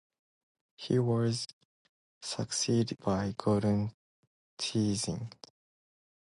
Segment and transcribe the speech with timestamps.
[0.77, 1.45] He was
[2.23, 3.93] succeeded by Gordon
[4.57, 5.31] Thiessen.